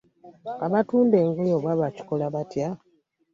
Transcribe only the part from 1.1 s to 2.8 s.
engoye oba bakikola batya.